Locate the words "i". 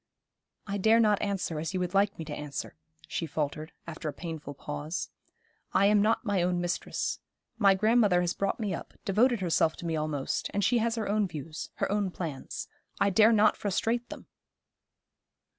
0.65-0.77, 5.73-5.85, 12.99-13.11